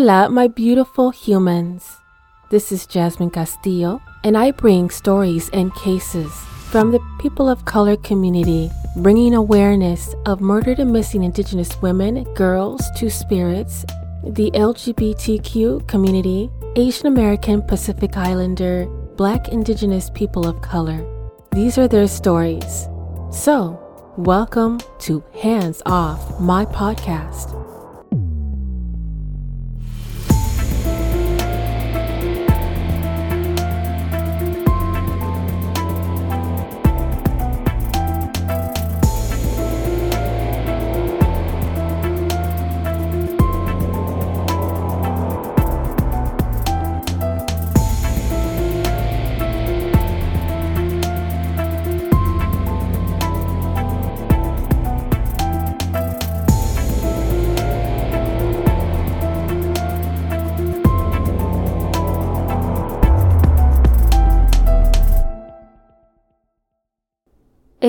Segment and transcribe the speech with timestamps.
[0.00, 1.98] Hola, my beautiful humans.
[2.48, 6.32] This is Jasmine Castillo, and I bring stories and cases
[6.70, 12.82] from the people of color community, bringing awareness of murdered and missing Indigenous women, girls,
[12.96, 13.84] two spirits,
[14.24, 18.86] the LGBTQ community, Asian American Pacific Islander,
[19.18, 21.04] Black Indigenous people of color.
[21.52, 22.88] These are their stories.
[23.30, 23.78] So,
[24.16, 27.79] welcome to Hands Off, my podcast.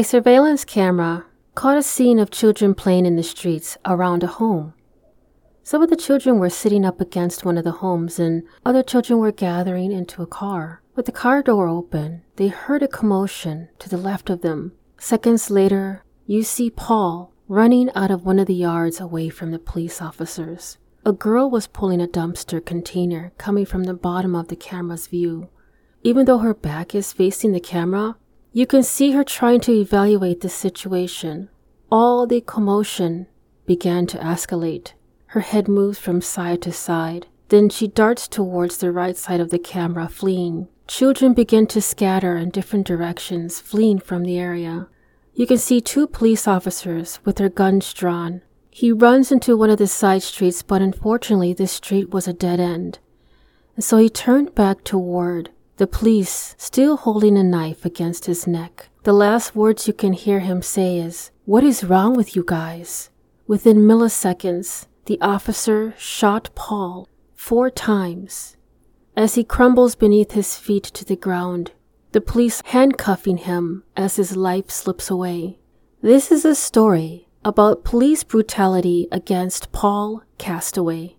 [0.01, 4.73] A surveillance camera caught a scene of children playing in the streets around a home.
[5.61, 9.19] Some of the children were sitting up against one of the homes, and other children
[9.19, 10.81] were gathering into a car.
[10.95, 14.71] With the car door open, they heard a commotion to the left of them.
[14.97, 19.59] Seconds later, you see Paul running out of one of the yards away from the
[19.59, 20.79] police officers.
[21.05, 25.49] A girl was pulling a dumpster container coming from the bottom of the camera's view.
[26.01, 28.15] Even though her back is facing the camera,
[28.53, 31.49] you can see her trying to evaluate the situation.
[31.89, 33.27] All the commotion
[33.65, 34.93] began to escalate.
[35.27, 37.27] Her head moves from side to side.
[37.47, 40.67] Then she darts towards the right side of the camera, fleeing.
[40.87, 44.87] Children begin to scatter in different directions, fleeing from the area.
[45.33, 48.41] You can see two police officers with their guns drawn.
[48.69, 52.59] He runs into one of the side streets, but unfortunately, this street was a dead
[52.59, 52.99] end.
[53.75, 55.49] And so he turned back toward
[55.81, 58.89] the police still holding a knife against his neck.
[59.01, 63.09] The last words you can hear him say is, What is wrong with you guys?
[63.47, 68.57] Within milliseconds, the officer shot Paul four times.
[69.17, 71.71] As he crumbles beneath his feet to the ground,
[72.11, 75.57] the police handcuffing him as his life slips away.
[76.03, 81.15] This is a story about police brutality against Paul Castaway.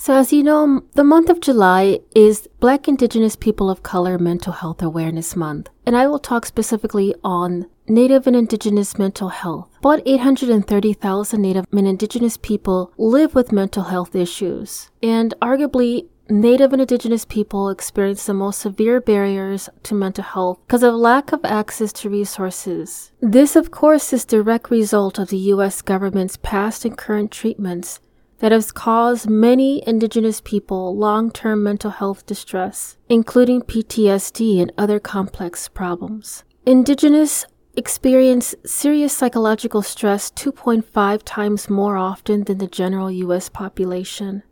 [0.00, 4.52] So, as you know, the month of July is Black Indigenous People of Color Mental
[4.52, 9.68] Health Awareness Month, and I will talk specifically on Native and Indigenous mental health.
[9.80, 16.80] About 830,000 Native and Indigenous people live with mental health issues, and arguably, Native and
[16.80, 21.92] Indigenous people experience the most severe barriers to mental health because of lack of access
[21.94, 23.10] to resources.
[23.20, 25.82] This, of course, is direct result of the U.S.
[25.82, 27.98] government's past and current treatments
[28.38, 35.00] that has caused many Indigenous people long term mental health distress, including PTSD and other
[35.00, 36.44] complex problems.
[36.66, 44.42] Indigenous experience serious psychological stress 2.5 times more often than the general US population.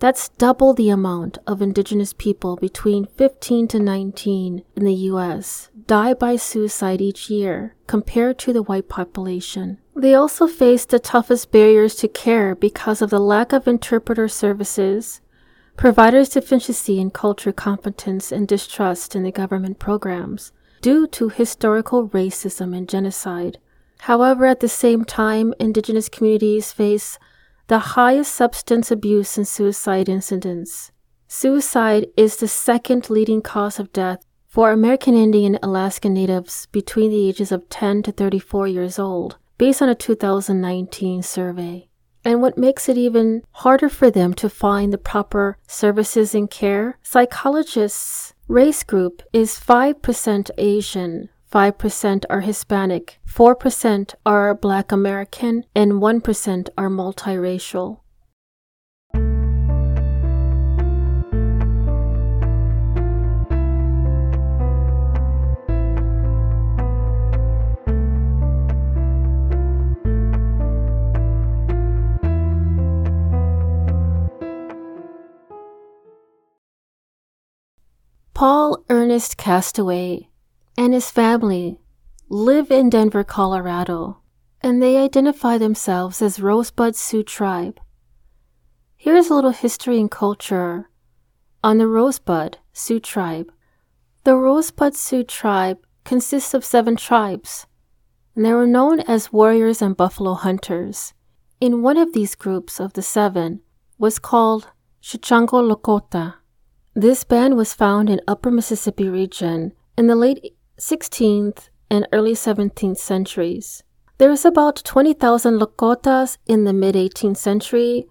[0.00, 6.14] That's double the amount of indigenous people between 15 to 19 in the US die
[6.14, 9.76] by suicide each year compared to the white population.
[9.94, 15.20] They also face the toughest barriers to care because of the lack of interpreter services,
[15.76, 22.74] providers' deficiency in culture competence and distrust in the government programs due to historical racism
[22.74, 23.58] and genocide.
[24.04, 27.18] However, at the same time, indigenous communities face
[27.70, 30.90] the highest substance abuse and suicide incidents.
[31.28, 37.28] Suicide is the second leading cause of death for American Indian Alaskan Natives between the
[37.28, 41.86] ages of 10 to 34 years old, based on a 2019 survey.
[42.24, 46.98] And what makes it even harder for them to find the proper services and care,
[47.04, 56.68] psychologists' race group is 5% Asian, 5% are Hispanic, 4% are Black American, and 1%
[56.78, 57.98] are multiracial.
[78.32, 80.29] Paul Ernest Castaway
[80.80, 81.78] and his family
[82.30, 84.16] live in Denver, Colorado.
[84.62, 87.78] and they identify themselves as Rosebud Sioux Tribe.
[88.96, 90.88] Here's a little history and culture
[91.62, 93.52] on the Rosebud Sioux Tribe.
[94.24, 97.66] The Rosebud Sioux Tribe consists of seven tribes,
[98.34, 101.12] and they were known as warriors and buffalo hunters.
[101.60, 103.60] In one of these groups of the seven
[103.98, 104.68] was called
[105.02, 106.36] Sicangu Lakota.
[106.94, 112.96] This band was found in upper Mississippi region in the late 16th and early 17th
[112.96, 113.82] centuries.
[114.18, 118.06] There is about 20,000 Lakotas in the mid 18th century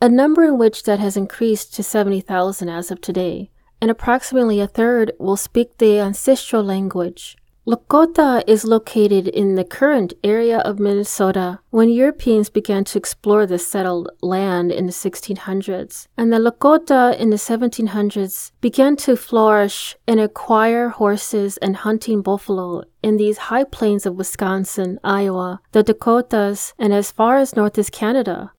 [0.00, 3.50] a number in which that has increased to 70,000 as of today,
[3.80, 7.36] and approximately a third will speak the ancestral language.
[7.66, 13.66] Lakota is located in the current area of Minnesota when Europeans began to explore this
[13.66, 20.20] settled land in the 1600s, and the Lakota in the 1700s began to flourish and
[20.20, 26.92] acquire horses and hunting buffalo in these high plains of Wisconsin, Iowa, the Dakotas, and
[26.92, 28.52] as far as north as Canada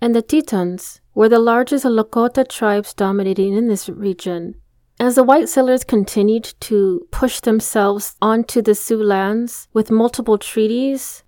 [0.00, 4.54] and the Tetons were the largest Lakota tribes dominating in this region.
[4.98, 11.22] As the white settlers continued to push themselves onto the Sioux lands with multiple treaties,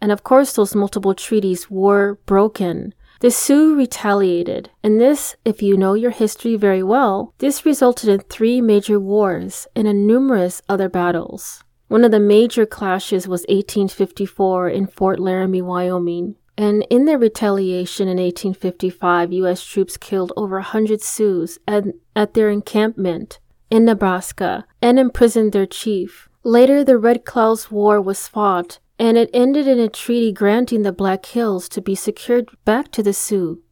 [0.00, 5.76] and of course those multiple treaties were broken, the Sioux retaliated, and this, if you
[5.76, 10.88] know your history very well, this resulted in three major wars and in numerous other
[10.88, 11.62] battles.
[11.86, 16.34] One of the major clashes was 1854 in Fort Laramie, Wyoming.
[16.56, 19.64] And in their retaliation in 1855, U.S.
[19.64, 21.84] troops killed over 100 Sioux at,
[22.14, 23.40] at their encampment
[23.70, 26.28] in Nebraska and imprisoned their chief.
[26.44, 30.92] Later, the Red Cloud's War was fought, and it ended in a treaty granting the
[30.92, 33.62] Black Hills to be secured back to the Sioux.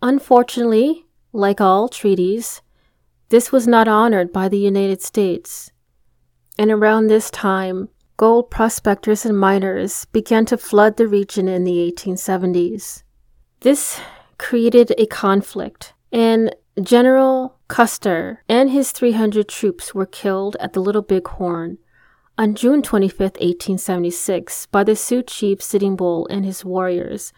[0.00, 2.62] Unfortunately, like all treaties,
[3.28, 5.72] this was not honored by the United States.
[6.58, 7.88] And around this time,
[8.20, 13.02] gold prospectors and miners began to flood the region in the 1870s.
[13.60, 13.98] This
[14.36, 21.00] created a conflict, and General Custer and his 300 troops were killed at the Little
[21.00, 21.78] Big Horn
[22.36, 27.32] on June 25, 1876, by the Sioux chief Sitting Bull and his warriors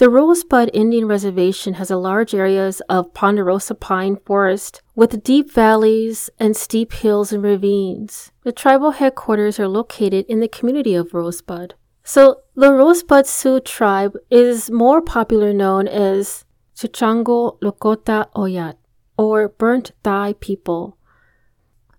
[0.00, 6.30] the Rosebud Indian Reservation has a large areas of ponderosa pine forest with deep valleys
[6.38, 8.32] and steep hills and ravines.
[8.42, 11.74] The tribal headquarters are located in the community of Rosebud.
[12.02, 18.76] So the Rosebud Sioux tribe is more popular known as Sicangu Lakota Oyat
[19.18, 20.96] or Burnt Thigh people.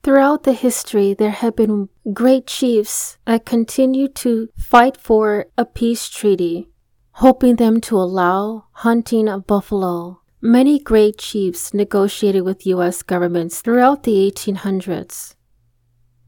[0.01, 6.09] Throughout the history, there have been great chiefs that continue to fight for a peace
[6.09, 6.70] treaty
[7.13, 10.21] hoping them to allow hunting of buffalo.
[10.41, 13.03] Many great chiefs negotiated with U.S.
[13.03, 15.35] governments throughout the 1800s.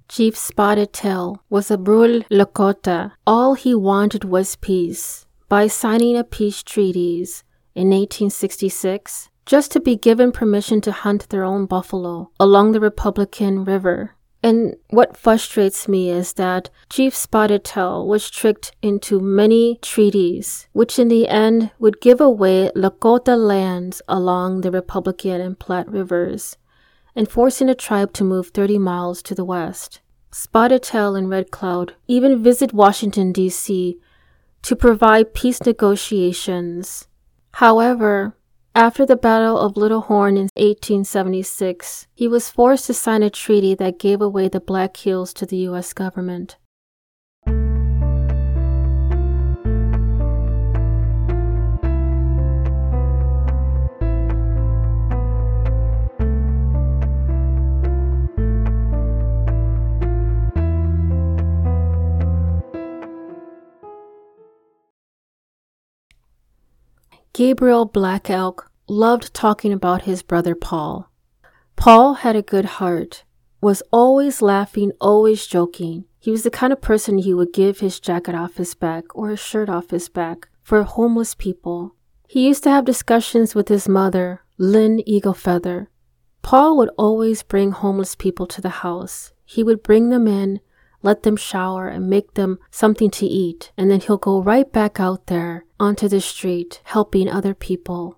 [0.08, 3.14] Chief Spotted Tail was a Brule Lakota.
[3.26, 5.26] All he wanted was peace.
[5.50, 7.44] By signing a peace treaties
[7.74, 13.64] in 1866, just to be given permission to hunt their own buffalo along the Republican
[13.64, 14.16] River.
[14.44, 21.00] And what frustrates me is that Chief Spotted Tail was tricked into many treaties, which
[21.00, 26.58] in the end would give away Lakota lands along the Republican and Platte rivers,
[27.16, 30.02] and forcing the tribe to move 30 miles to the west.
[30.30, 33.98] Spotted Tail and Red Cloud even visit Washington, D.C.
[34.64, 37.08] to provide peace negotiations.
[37.54, 38.36] However,
[38.76, 43.76] after the Battle of Little Horn in 1876, he was forced to sign a treaty
[43.76, 45.94] that gave away the Black Hills to the U.S.
[45.94, 46.58] government.
[67.34, 71.10] Gabriel Black Elk loved talking about his brother Paul.
[71.76, 73.24] Paul had a good heart,
[73.60, 76.06] was always laughing, always joking.
[76.20, 79.30] He was the kind of person he would give his jacket off his back or
[79.30, 81.96] his shirt off his back for homeless people.
[82.28, 85.90] He used to have discussions with his mother, Lynne Eagle Feather.
[86.44, 89.34] Paul would always bring homeless people to the house.
[89.44, 90.60] He would bring them in,
[91.02, 95.00] let them shower and make them something to eat, and then he'll go right back
[95.00, 98.18] out there onto the street helping other people.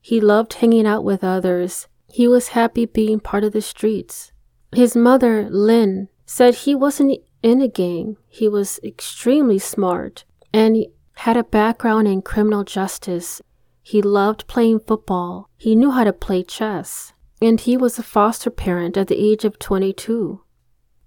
[0.00, 1.86] He loved hanging out with others.
[2.08, 4.32] He was happy being part of the streets.
[4.72, 8.16] His mother, Lynne, said he wasn't in a gang.
[8.26, 10.86] He was extremely smart and
[11.18, 13.40] had a background in criminal justice.
[13.80, 15.48] He loved playing football.
[15.56, 17.12] He knew how to play chess.
[17.40, 20.40] And he was a foster parent at the age of 22.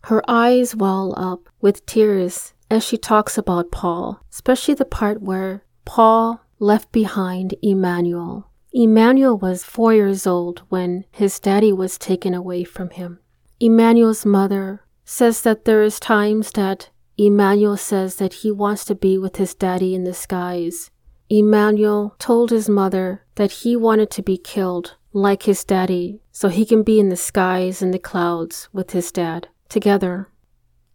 [0.04, 5.64] Her eyes well up with tears as she talks about Paul, especially the part where
[5.88, 8.52] Paul left behind Emmanuel.
[8.74, 13.20] Emmanuel was four years old when his daddy was taken away from him.
[13.62, 19.18] Emmanuel's mother says that there is times that Emmanuel says that he wants to be
[19.18, 20.92] with his daddy in the skies.
[21.30, 26.66] Emmanuel told his mother that he wanted to be killed like his daddy so he
[26.66, 30.30] can be in the skies and the clouds with his dad together.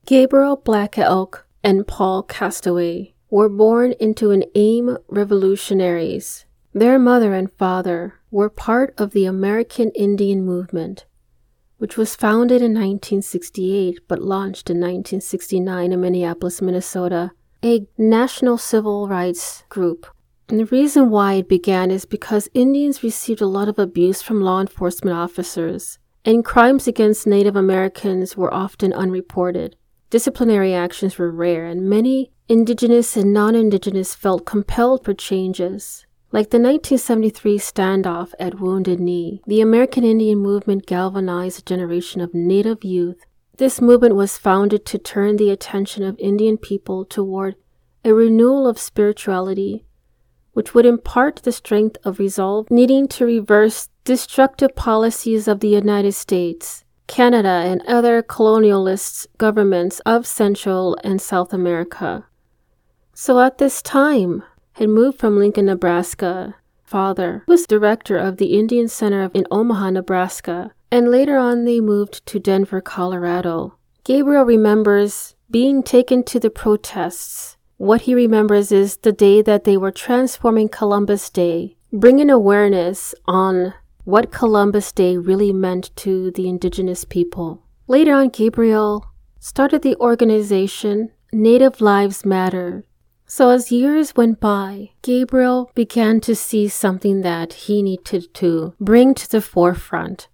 [0.05, 6.45] Gabriel Black Elk and Paul Castaway were born into an AIM revolutionaries.
[6.75, 11.07] Their mother and father were part of the American Indian movement,
[11.79, 17.31] which was founded in 1968 but launched in 1969 in Minneapolis, Minnesota,
[17.65, 20.07] a national civil rights group.
[20.51, 24.43] And the reason why it began is because Indians received a lot of abuse from
[24.43, 29.75] law enforcement officers, and crimes against Native Americans were often unreported.
[30.11, 36.05] Disciplinary actions were rare, and many Indigenous and non Indigenous felt compelled for changes.
[36.33, 42.35] Like the 1973 standoff at Wounded Knee, the American Indian movement galvanized a generation of
[42.35, 43.25] Native youth.
[43.57, 47.55] This movement was founded to turn the attention of Indian people toward
[48.05, 49.87] a renewal of spirituality,
[50.53, 56.13] which would impart the strength of resolve needing to reverse destructive policies of the United
[56.13, 62.27] States Canada, and other colonialist governments of Central and South America.
[63.15, 64.43] So at this time,
[64.73, 66.57] had moved from Lincoln, Nebraska.
[66.83, 72.25] Father was director of the Indian Center in Omaha, Nebraska, and later on they moved
[72.27, 73.77] to Denver, Colorado.
[74.05, 77.57] Gabriel remembers being taken to the protests.
[77.77, 83.75] What he remembers is the day that they were transforming Columbus Day, bringing awareness on
[84.05, 87.63] what Columbus Day really meant to the indigenous people.
[87.87, 89.07] Later on, Gabriel
[89.39, 92.85] started the organization Native Lives Matter.
[93.35, 99.15] So, as years went by, Gabriel began to see something that he needed to bring
[99.15, 100.29] to the forefront.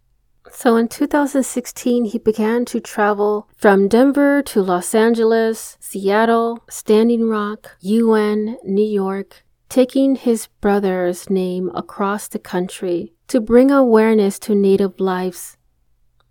[0.50, 7.76] So, in 2016, he began to travel from Denver to Los Angeles, Seattle, Standing Rock,
[7.82, 14.98] UN, New York, taking his brother's name across the country to bring awareness to Native
[14.98, 15.56] lives.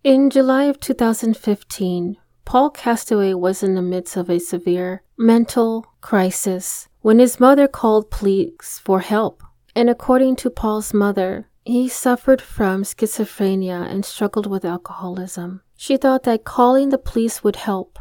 [0.03, 6.87] In July of 2015, Paul Castaway was in the midst of a severe mental crisis
[7.01, 9.43] when his mother called police for help.
[9.75, 15.61] And according to Paul's mother, he suffered from schizophrenia and struggled with alcoholism.
[15.75, 17.99] She thought that calling the police would help,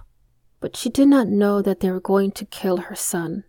[0.60, 3.42] but she did not know that they were going to kill her son.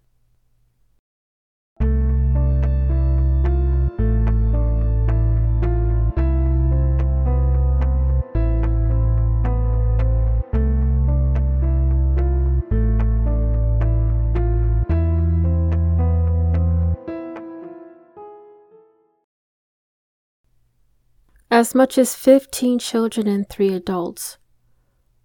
[21.58, 24.38] As much as 15 children and 3 adults.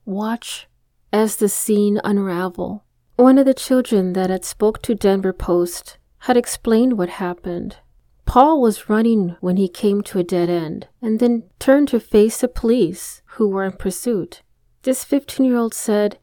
[0.07, 0.67] Watch
[1.13, 2.85] as the scene unravel.
[3.17, 7.77] One of the children that had spoke to Denver Post had explained what happened.
[8.25, 12.41] Paul was running when he came to a dead end and then turned to face
[12.41, 14.41] the police who were in pursuit.
[14.85, 16.19] This 15 year old said,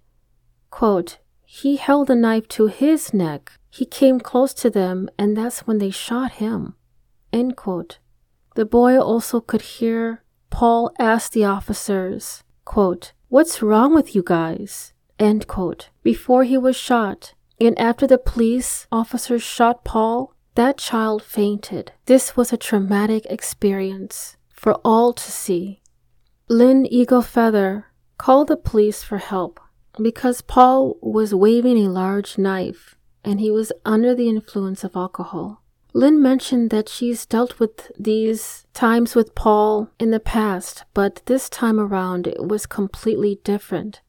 [0.72, 3.52] quote, He held a knife to his neck.
[3.70, 6.74] He came close to them and that's when they shot him.
[7.32, 8.00] End quote.
[8.60, 14.92] The boy also could hear Paul ask the officers, quote, What's wrong with you guys?
[15.18, 15.88] End quote.
[16.04, 21.94] Before he was shot, and after the police officers shot Paul, that child fainted.
[22.06, 25.82] This was a traumatic experience for all to see.
[26.50, 27.86] Lynne Eagle Feather
[28.18, 29.62] called the police for help
[30.02, 35.64] because Paul was waving a large knife and he was under the influence of alcohol.
[35.94, 41.50] Lynne mentioned that she's dealt with these times with Paul in the past, but this
[41.50, 44.02] time around it was completely different.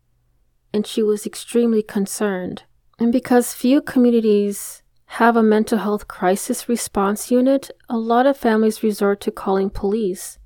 [0.75, 2.65] And she was extremely concerned.
[2.99, 8.83] And because few communities have a mental health crisis response unit, a lot of families
[8.83, 10.39] resort to calling police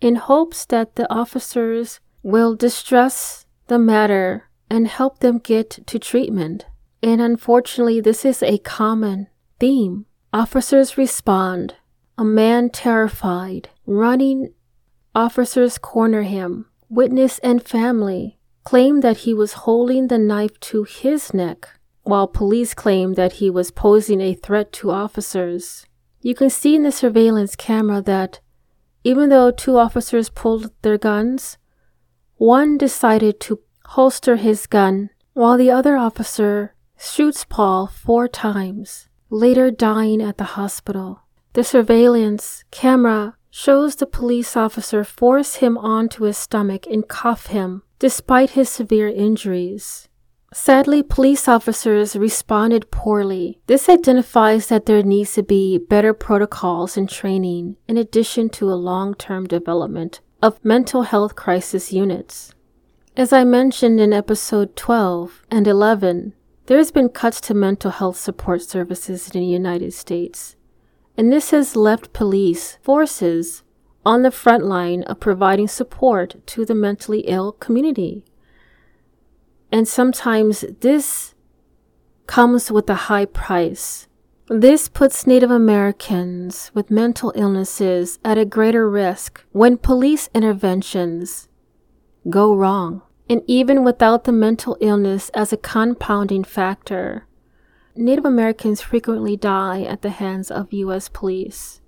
[0.00, 6.66] in hopes that the officers will distress the matter and help them get to treatment.
[7.02, 11.76] And unfortunately, this is a common theme Officers respond.
[12.18, 14.52] A man terrified, running.
[15.14, 16.66] Officers corner him.
[16.90, 21.66] Witness and family claim that he was holding the knife to his neck,
[22.02, 25.86] while police claim that he was posing a threat to officers.
[26.20, 28.40] You can see in the surveillance camera that
[29.04, 31.56] even though two officers pulled their guns,
[32.36, 39.70] one decided to holster his gun while the other officer shoots Paul four times, later
[39.70, 41.22] dying at the hospital.
[41.52, 47.82] The surveillance camera shows the police officer force him onto his stomach and cuff him
[47.98, 50.08] despite his severe injuries.
[50.52, 53.60] Sadly, police officers responded poorly.
[53.66, 58.74] This identifies that there needs to be better protocols and training in addition to a
[58.74, 62.54] long-term development of mental health crisis units.
[63.16, 66.32] As I mentioned in episode 12 and 11,
[66.68, 70.54] there has been cuts to mental health support services in the United States,
[71.16, 73.62] and this has left police forces
[74.04, 78.22] on the front line of providing support to the mentally ill community.
[79.72, 81.34] And sometimes this
[82.26, 84.06] comes with a high price.
[84.48, 91.48] This puts Native Americans with mental illnesses at a greater risk when police interventions
[92.28, 93.00] go wrong.
[93.28, 97.26] And even without the mental illness as a compounding factor,
[97.94, 101.08] Native Americans frequently die at the hands of U.S.
[101.08, 101.80] police.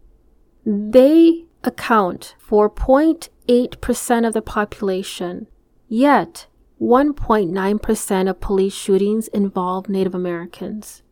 [0.67, 5.47] They account for 0.8% of the population,
[5.89, 6.47] yet
[6.81, 11.03] 1.9% of police shootings involve Native Americans.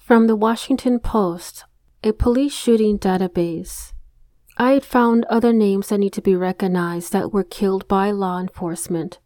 [0.00, 1.64] From the Washington Post,
[2.02, 3.92] a police shooting database,
[4.60, 8.40] I had found other names that need to be recognized that were killed by law
[8.40, 9.20] enforcement.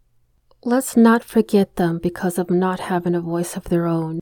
[0.62, 4.20] Let's not forget them because of not having a voice of their own.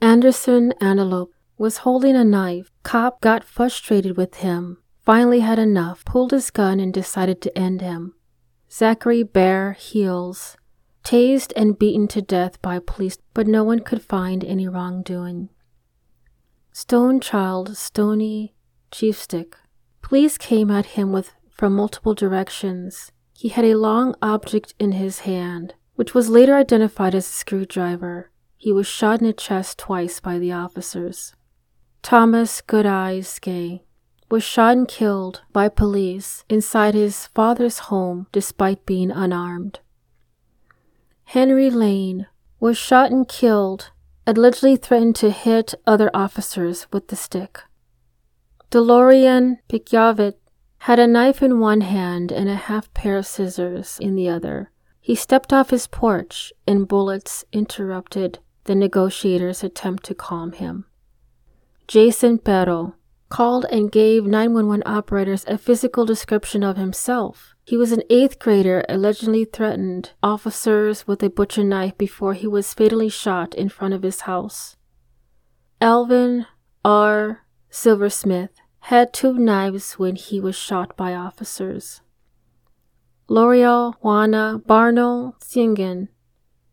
[0.00, 2.70] Anderson Antelope was holding a knife.
[2.82, 7.82] Cop got frustrated with him, finally had enough, pulled his gun, and decided to end
[7.82, 8.14] him.
[8.72, 10.56] Zachary Bear Heels,
[11.04, 15.50] tased and beaten to death by police, but no one could find any wrongdoing.
[16.72, 18.54] Stonechild Stoney
[18.90, 19.54] Chiefstick.
[20.08, 23.12] Police came at him with from multiple directions.
[23.36, 28.30] He had a long object in his hand, which was later identified as a screwdriver.
[28.56, 31.34] He was shot in the chest twice by the officers.
[32.00, 33.82] Thomas Goodeyes Gay
[34.30, 39.80] was shot and killed by police inside his father's home despite being unarmed.
[41.24, 42.28] Henry Lane
[42.60, 43.90] was shot and killed,
[44.26, 47.60] allegedly threatened to hit other officers with the stick.
[48.70, 50.34] DeLorean Pikyavit
[50.80, 54.70] had a knife in one hand and a half pair of scissors in the other.
[55.00, 60.84] He stepped off his porch and bullets interrupted the negotiator's attempt to calm him.
[61.86, 62.94] Jason Pero
[63.30, 67.54] called and gave 911 operators a physical description of himself.
[67.64, 72.74] He was an eighth grader, allegedly threatened officers with a butcher knife before he was
[72.74, 74.76] fatally shot in front of his house.
[75.80, 76.46] Alvin
[76.84, 77.46] R.
[77.70, 78.50] Silversmith
[78.80, 82.00] had two knives when he was shot by officers.
[83.28, 86.08] Loreal Juana Barnell Tsingine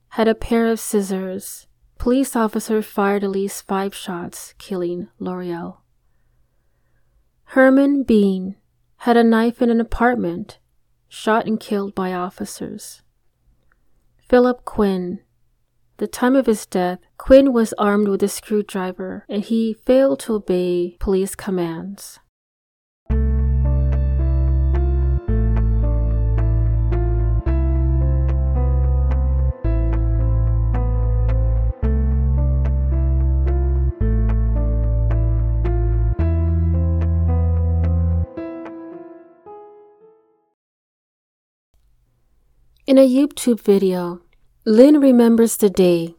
[0.10, 1.68] had a pair of scissors.
[1.98, 5.78] Police officer fired at least five shots, killing L'Oreal.
[7.50, 8.56] Herman Bean
[8.98, 10.60] had a knife in an apartment,
[11.08, 13.02] shot and killed by officers.
[14.28, 15.20] Philip Quinn.
[15.98, 20.34] The time of his death, Quinn was armed with a screwdriver and he failed to
[20.34, 22.20] obey police commands.
[42.88, 44.22] In a YouTube video,
[44.68, 46.16] Lynne remembers the day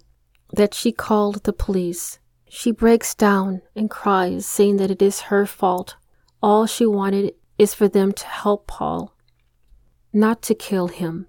[0.53, 2.21] that she called the police.
[2.49, 5.97] She breaks down and cries, saying that it is her fault.
[6.41, 9.17] All she wanted is for them to help Paul,
[10.13, 11.27] not to kill him.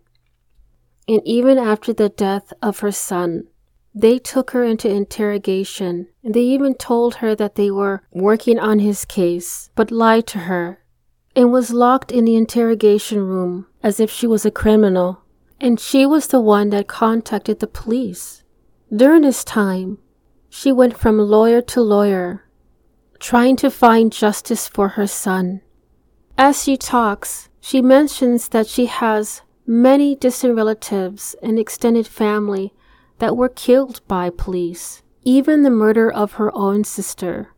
[1.07, 3.45] And even after the death of her son,
[3.95, 8.77] they took her into interrogation and they even told her that they were working on
[8.77, 10.83] his case, but lied to her
[11.35, 15.23] and was locked in the interrogation room as if she was a criminal
[15.59, 18.43] and she was the one that contacted the police.
[18.95, 19.97] During this time,
[20.49, 22.45] she went from lawyer to lawyer,
[23.19, 25.61] trying to find justice for her son.
[26.37, 32.73] As she talks, she mentions that she has many distant relatives and extended family
[33.19, 35.01] that were killed by police.
[35.23, 37.53] Even the murder of her own sister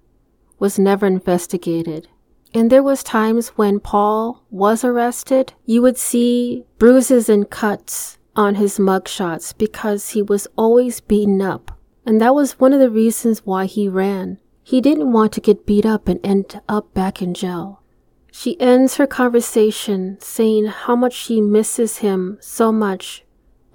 [0.57, 2.07] was never investigated.
[2.53, 8.55] And there was times when Paul was arrested, you would see bruises and cuts on
[8.55, 11.77] his mugshots because he was always beaten up.
[12.05, 14.39] And that was one of the reasons why he ran.
[14.63, 17.83] He didn't want to get beat up and end up back in jail.
[18.31, 23.25] She ends her conversation saying how much she misses him so much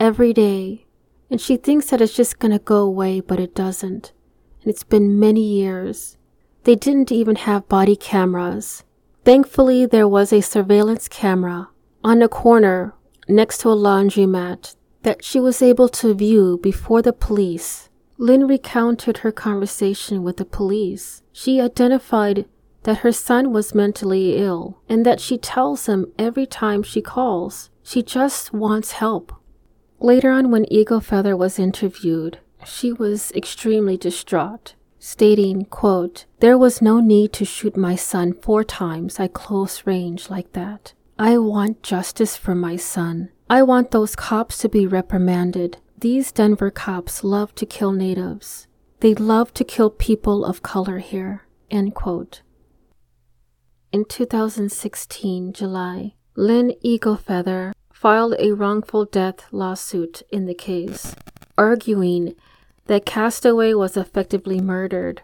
[0.01, 0.85] every day
[1.31, 4.13] And she thinks that it's just gonna go away, but it doesn't.
[4.63, 6.17] And it's been many years.
[6.65, 8.85] They didn't even have body cameras.
[9.25, 11.69] Thankfully, there was a surveillance camera
[12.03, 12.95] on a corner
[13.29, 17.89] next to a laundromat that she was able to view before the police.
[18.17, 21.23] Lynne recounted her conversation with the police.
[21.33, 22.47] She identified
[22.85, 27.71] that her son was mentally ill and that she tells him every time she calls
[27.83, 29.33] she just wants help.
[30.01, 36.81] Later on, when Eagle Feather was interviewed, she was extremely distraught, stating, quote, There was
[36.81, 40.95] no need to shoot my son four times at close range like that.
[41.19, 43.29] I want justice for my son.
[43.51, 45.77] I want those cops to be reprimanded.
[45.99, 48.67] These Denver cops love to kill natives.
[49.01, 51.43] They love to kill people of color here.
[51.71, 52.41] End quote.
[53.93, 61.15] In 2016, July, Lynn Eaglefeather filed a wrongful death lawsuit in the case,
[61.59, 62.35] arguing
[62.87, 65.23] that Castaway was effectively murdered.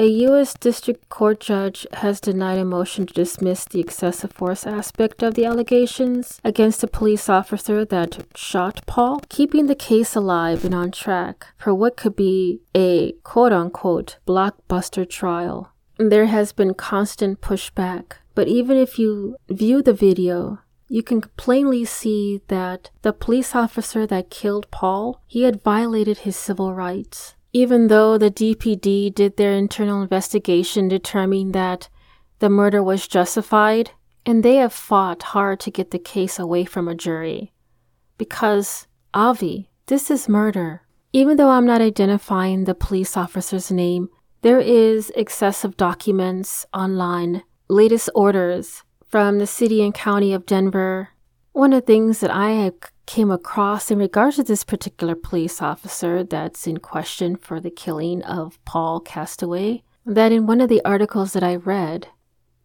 [0.00, 0.54] A U.S.
[0.54, 5.44] District Court judge has denied a motion to dismiss the excessive force aspect of the
[5.44, 11.48] allegations against a police officer that shot Paul, keeping the case alive and on track
[11.58, 15.70] for what could be a quote unquote blockbuster trial.
[15.98, 21.84] There has been constant pushback, but even if you view the video, you can plainly
[21.84, 27.36] see that the police officer that killed Paul, he had violated his civil rights.
[27.52, 31.88] Even though the DPD did their internal investigation determining that
[32.40, 33.92] the murder was justified,
[34.26, 37.52] and they have fought hard to get the case away from a jury.
[38.18, 40.82] Because, Avi, this is murder.
[41.12, 44.08] Even though I'm not identifying the police officer's name,
[44.42, 51.08] there is excessive documents online, latest orders from the city and county of Denver.
[51.52, 52.70] One of the things that I
[53.06, 58.22] came across in regards to this particular police officer that's in question for the killing
[58.22, 62.06] of Paul Castaway, that in one of the articles that I read,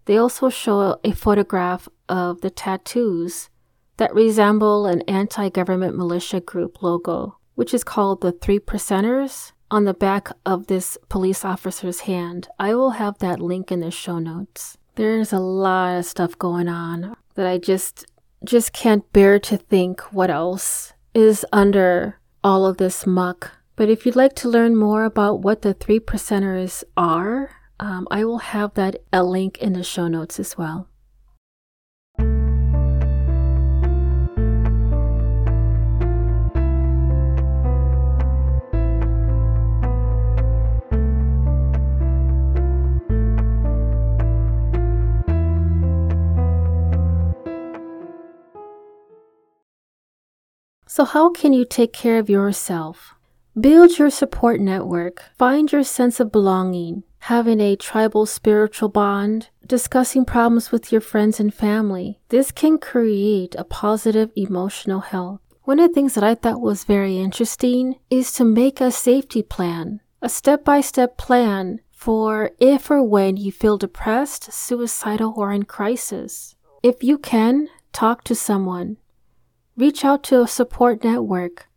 [0.05, 3.49] they also show a photograph of the tattoos
[3.97, 9.85] that resemble an anti government militia group logo, which is called the Three Percenters on
[9.85, 12.49] the back of this police officer's hand.
[12.59, 14.77] I will have that link in the show notes.
[14.95, 18.05] There's a lot of stuff going on that I just
[18.45, 23.51] just can't bear to think what else is under all of this muck.
[23.75, 28.23] But if you'd like to learn more about what the three percenters are, um, I
[28.23, 30.87] will have that a link in the show notes as well.
[50.95, 53.15] So, how can you take care of yourself?
[53.59, 60.23] Build your support network, find your sense of belonging, having a tribal spiritual bond, discussing
[60.23, 62.21] problems with your friends and family.
[62.29, 65.41] This can create a positive emotional health.
[65.63, 69.43] One of the things that I thought was very interesting is to make a safety
[69.43, 75.51] plan, a step by step plan for if or when you feel depressed, suicidal, or
[75.51, 76.55] in crisis.
[76.81, 78.95] If you can, talk to someone.
[79.77, 81.67] Reach out to a support network.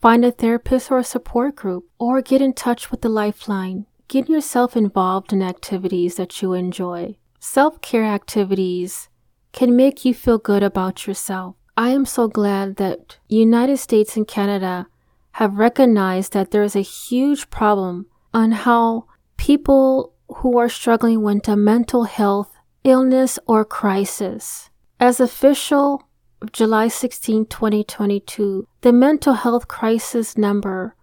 [0.00, 3.86] Find a therapist or a support group, or get in touch with the Lifeline.
[4.06, 7.16] Get yourself involved in activities that you enjoy.
[7.40, 9.08] Self care activities
[9.52, 11.56] can make you feel good about yourself.
[11.76, 14.86] I am so glad that United States and Canada
[15.32, 21.48] have recognized that there is a huge problem on how people who are struggling with
[21.48, 22.52] a mental health
[22.84, 24.70] illness or crisis.
[25.00, 26.04] As official
[26.52, 30.94] July 16, 2022, the mental health crisis number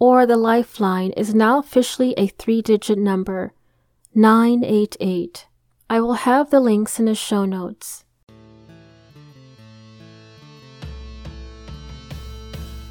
[0.00, 3.52] or the lifeline is now officially a three digit number
[4.14, 5.46] 988.
[5.88, 8.04] I will have the links in the show notes.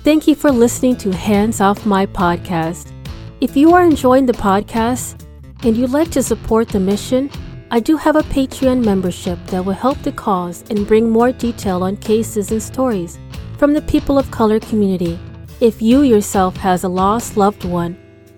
[0.05, 2.93] Thank you for listening to Hands Off My podcast.
[3.41, 5.25] If you are enjoying the podcast
[5.63, 7.29] and you'd like to support the mission,
[7.71, 11.84] I do have a Patreon membership that will help the cause and bring more detail
[11.84, 13.19] on cases and stories
[13.60, 15.19] from the people of color community.
[15.62, 17.95] If you yourself has a lost loved one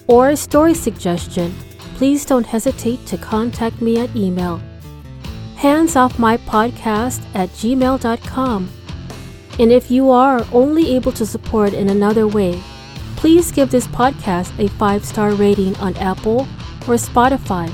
[0.08, 1.56] or a story suggestion,
[1.96, 4.62] please don't hesitate to contact me at email
[5.56, 8.70] handsoffmypodcast at gmail.com.
[9.60, 12.60] And if you are only able to support in another way,
[13.15, 16.41] please give this podcast a five star rating on Apple
[16.88, 17.72] or Spotify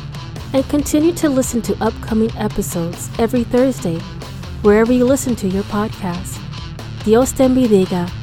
[0.54, 4.00] and continue to listen to upcoming episodes every Thursday,
[4.62, 6.40] wherever you listen to your podcast.
[7.04, 8.17] Dios te bendiga.